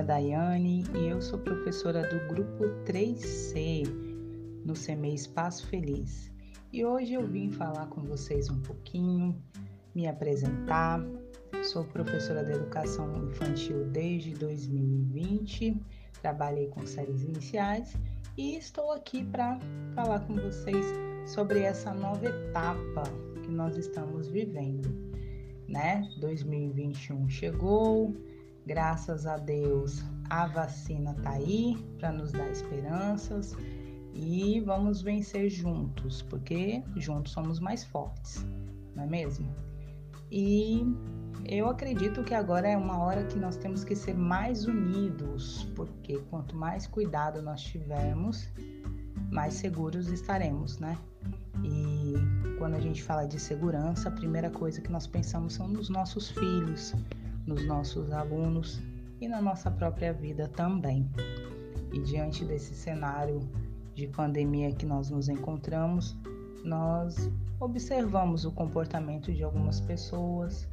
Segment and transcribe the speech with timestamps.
[0.00, 3.86] é Daiane e eu sou professora do grupo 3C
[4.64, 6.32] no CME Espaço Feliz.
[6.72, 9.36] E hoje eu vim falar com vocês um pouquinho,
[9.94, 11.04] me apresentar.
[11.62, 15.76] Sou professora de educação infantil desde 2020,
[16.22, 17.94] trabalhei com séries iniciais
[18.38, 19.58] e estou aqui para
[19.94, 20.86] falar com vocês
[21.26, 23.02] sobre essa nova etapa
[23.42, 24.88] que nós estamos vivendo,
[25.68, 26.08] né?
[26.20, 28.14] 2021 chegou,
[28.66, 33.56] Graças a Deus, a vacina tá aí para nos dar esperanças
[34.14, 38.46] e vamos vencer juntos, porque juntos somos mais fortes,
[38.94, 39.48] não é mesmo?
[40.30, 40.84] E
[41.44, 46.18] eu acredito que agora é uma hora que nós temos que ser mais unidos, porque
[46.30, 48.48] quanto mais cuidado nós tivermos,
[49.30, 50.96] mais seguros estaremos, né?
[51.64, 52.14] E
[52.58, 56.30] quando a gente fala de segurança, a primeira coisa que nós pensamos são nos nossos
[56.30, 56.94] filhos,
[57.46, 58.80] nos nossos alunos
[59.20, 61.08] e na nossa própria vida também.
[61.92, 63.40] E diante desse cenário
[63.94, 66.16] de pandemia que nós nos encontramos,
[66.64, 70.68] nós observamos o comportamento de algumas pessoas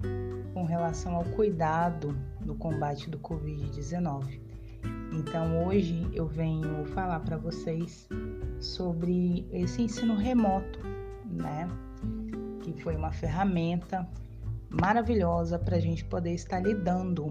[0.54, 4.40] com relação ao cuidado no combate do Covid-19.
[5.12, 8.08] Então, hoje eu venho falar para vocês
[8.60, 10.80] sobre esse ensino remoto,
[11.26, 11.68] né?
[12.62, 14.08] Que foi uma ferramenta
[14.70, 17.26] maravilhosa para a gente poder estar lidando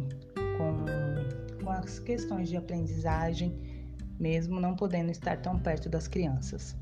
[0.57, 3.59] com, com as questões de aprendizagem,
[4.19, 6.77] mesmo não podendo estar tão perto das crianças.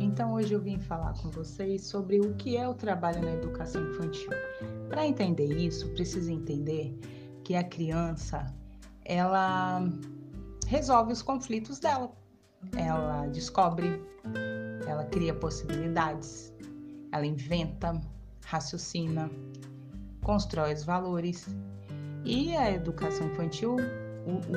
[0.00, 3.82] Então hoje eu vim falar com vocês sobre o que é o trabalho na educação
[3.90, 4.30] infantil.
[4.88, 6.96] Para entender isso, precisa entender
[7.44, 8.46] que a criança
[9.04, 9.82] ela
[10.66, 12.10] resolve os conflitos dela.
[12.76, 14.02] Ela descobre,
[14.88, 16.52] ela cria possibilidades,
[17.12, 18.00] ela inventa,
[18.46, 19.30] raciocina,
[20.22, 21.46] constrói os valores.
[22.24, 23.76] E a educação infantil,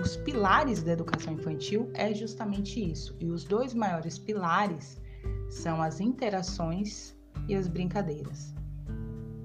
[0.01, 3.15] os pilares da educação infantil é justamente isso.
[3.19, 5.01] E os dois maiores pilares
[5.49, 7.13] são as interações
[7.49, 8.53] e as brincadeiras.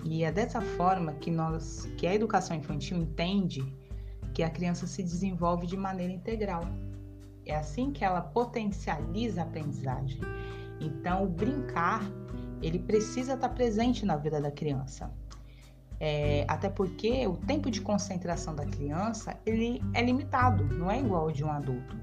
[0.04, 3.64] E é dessa forma que nós, que a educação infantil entende
[4.34, 6.62] que a criança se desenvolve de maneira integral.
[7.46, 10.20] É assim que ela potencializa a aprendizagem.
[10.80, 12.02] Então, o brincar,
[12.60, 15.12] ele precisa estar presente na vida da criança.
[16.00, 21.22] É, até porque o tempo de concentração da criança ele é limitado, não é igual
[21.22, 21.96] ao de um adulto.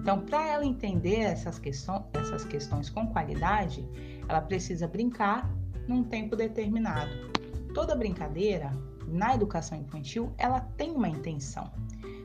[0.00, 3.88] Então, para ela entender essas, questão, essas questões com qualidade,
[4.28, 5.48] ela precisa brincar
[5.86, 7.34] num tempo determinado
[7.74, 8.72] toda brincadeira
[9.08, 11.70] na educação infantil, ela tem uma intenção.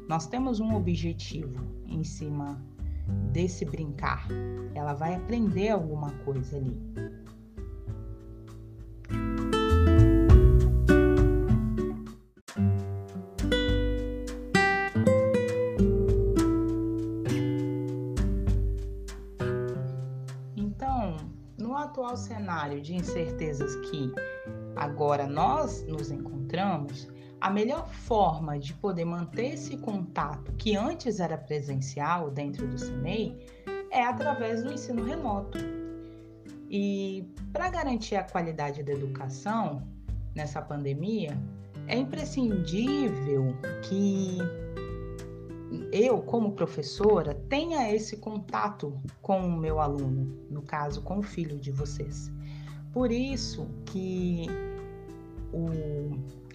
[0.08, 2.62] Nós temos um objetivo em cima
[3.32, 4.28] desse brincar.
[4.74, 6.78] Ela vai aprender alguma coisa ali.
[20.56, 21.18] Então,
[21.58, 24.12] no atual cenário de incertezas que
[24.80, 27.10] agora nós nos encontramos,
[27.42, 33.38] a melhor forma de poder manter esse contato que antes era presencial dentro do CIMEI
[33.92, 35.58] é através do ensino remoto.
[36.70, 39.84] E para garantir a qualidade da educação
[40.34, 41.38] nessa pandemia,
[41.88, 43.54] é imprescindível
[43.84, 44.38] que
[45.92, 51.60] eu, como professora, tenha esse contato com o meu aluno, no caso, com o filho
[51.60, 52.32] de vocês.
[52.94, 54.48] Por isso que
[55.54, 55.70] o,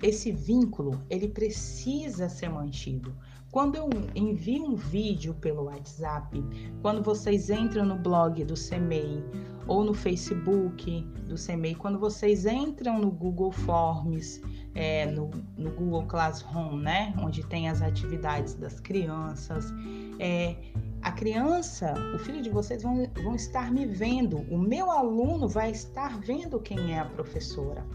[0.03, 3.15] esse vínculo ele precisa ser mantido.
[3.55, 6.43] Quando eu envio um vídeo pelo WhatsApp,
[6.83, 9.23] quando vocês entram no blog do CMEI
[9.69, 14.43] ou no Facebook do CMEI, quando vocês entram no Google Forms,
[14.75, 19.73] é, no, no, Google Classroom, né, onde tem as atividades das crianças,
[20.19, 20.57] é,
[21.01, 25.71] a criança, o filho de vocês vão, vão estar me vendo, o meu aluno vai
[25.71, 27.87] estar vendo quem é a professora.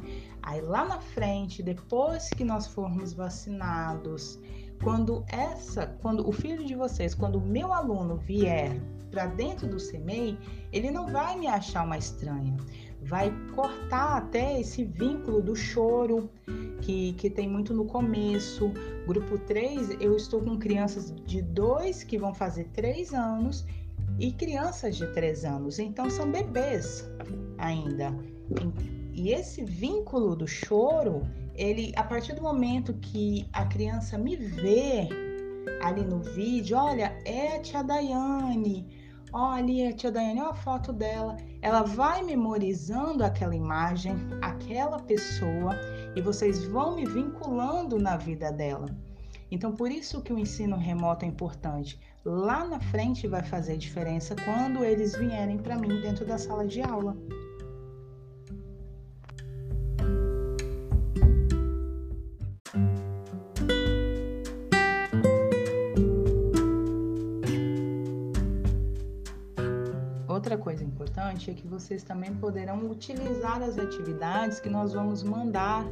[0.42, 4.40] Aí lá na frente, depois que nós formos vacinados,
[4.82, 8.80] quando essa, quando o filho de vocês, quando o meu aluno vier
[9.12, 10.38] para dentro do CMEI,
[10.72, 12.56] ele não vai me achar uma estranha.
[13.02, 16.30] Vai cortar até esse vínculo do choro
[16.82, 18.72] que, que tem muito no começo.
[19.08, 23.66] Grupo 3, eu estou com crianças de 2 que vão fazer 3 anos
[24.20, 25.80] e crianças de 3 anos.
[25.80, 27.10] Então são bebês
[27.58, 28.14] ainda.
[29.20, 35.10] E esse vínculo do choro, ele a partir do momento que a criança me vê
[35.82, 38.88] ali no vídeo, olha, é a tia Daiane,
[39.34, 41.36] Olha, a tia Daiane, olha a foto dela.
[41.62, 45.76] Ela vai memorizando aquela imagem, aquela pessoa,
[46.16, 48.88] e vocês vão me vinculando na vida dela.
[49.52, 52.00] Então, por isso que o ensino remoto é importante.
[52.24, 56.82] Lá na frente vai fazer diferença quando eles vierem para mim dentro da sala de
[56.82, 57.18] aula.
[71.00, 75.86] Importante é que vocês também poderão utilizar as atividades que nós vamos mandar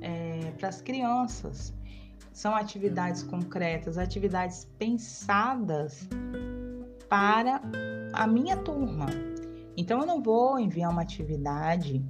[0.00, 1.72] é, para as crianças.
[2.32, 6.08] São atividades concretas, atividades pensadas
[7.08, 7.62] para
[8.12, 9.06] a minha turma.
[9.76, 12.04] Então, eu não vou enviar uma atividade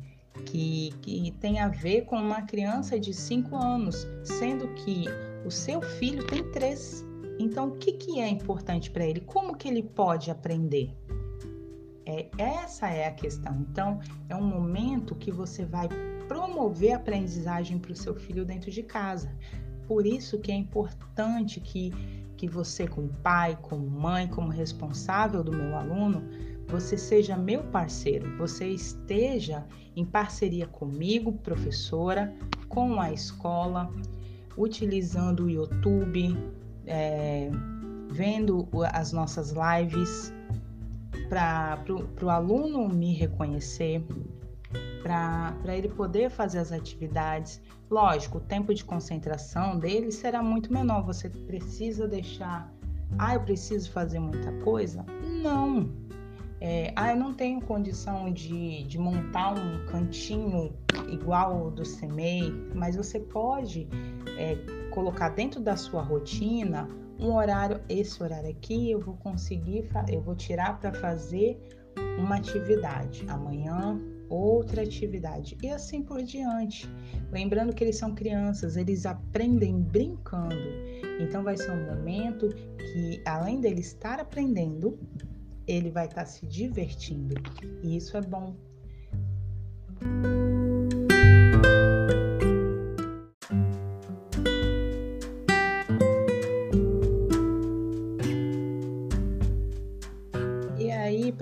[0.46, 5.04] que, que tem a ver com uma criança de 5 anos, sendo que
[5.44, 7.04] o seu filho tem 3.
[7.38, 9.20] Então, o que, que é importante para ele?
[9.20, 10.96] Como que ele pode aprender?
[12.14, 13.66] É, essa é a questão.
[13.70, 15.88] Então, é um momento que você vai
[16.28, 19.30] promover a aprendizagem para o seu filho dentro de casa.
[19.86, 21.92] Por isso que é importante que,
[22.36, 26.22] que você, como pai, como mãe, como responsável do meu aluno,
[26.66, 32.34] você seja meu parceiro, você esteja em parceria comigo, professora,
[32.68, 33.92] com a escola,
[34.56, 36.36] utilizando o YouTube,
[36.86, 37.50] é,
[38.10, 40.32] vendo as nossas lives,
[41.28, 41.84] para
[42.22, 44.04] o aluno me reconhecer,
[45.02, 47.60] para ele poder fazer as atividades.
[47.90, 51.02] Lógico, o tempo de concentração dele será muito menor.
[51.04, 52.72] Você precisa deixar.
[53.18, 55.04] Ah, eu preciso fazer muita coisa?
[55.42, 55.90] Não.
[56.60, 60.72] É, ah, eu não tenho condição de, de montar um cantinho
[61.10, 63.86] igual ao do CEMEI, mas você pode
[64.38, 64.56] é,
[64.90, 66.88] colocar dentro da sua rotina
[67.18, 71.58] um horário, esse horário aqui eu vou conseguir, eu vou tirar para fazer
[72.18, 73.24] uma atividade.
[73.28, 76.88] Amanhã, outra atividade e assim por diante.
[77.30, 80.56] Lembrando que eles são crianças, eles aprendem brincando.
[81.20, 84.98] Então vai ser um momento que além dele estar aprendendo,
[85.66, 87.34] ele vai estar se divertindo.
[87.82, 88.54] E isso é bom.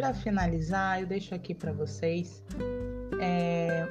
[0.02, 2.42] Para finalizar, eu deixo aqui para vocês
[3.20, 3.86] é,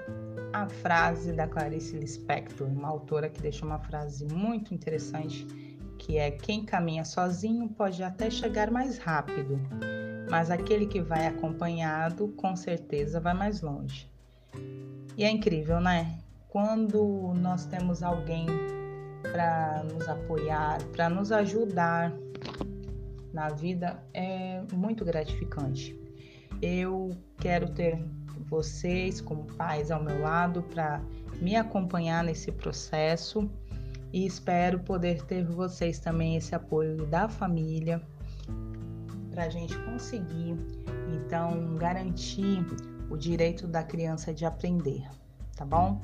[0.52, 5.48] a frase da Clarice Lispector, uma autora que deixou uma frase muito interessante,
[5.98, 9.58] que é: quem caminha sozinho pode até chegar mais rápido,
[10.30, 14.12] mas aquele que vai acompanhado, com certeza vai mais longe.
[15.16, 16.20] E é incrível, né?
[16.50, 18.48] Quando nós temos alguém
[19.32, 22.12] para nos apoiar, para nos ajudar
[23.34, 25.98] na vida, é muito gratificante.
[26.62, 28.04] Eu quero ter
[28.50, 31.02] vocês como pais ao meu lado para
[31.42, 33.50] me acompanhar nesse processo
[34.14, 38.02] e espero poder ter vocês também esse apoio da família
[39.32, 40.56] para a gente conseguir
[41.08, 42.66] então garantir
[43.10, 45.08] o direito da criança de aprender,
[45.56, 46.02] tá bom?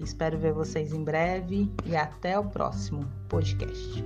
[0.00, 4.04] Espero ver vocês em breve e até o próximo podcast.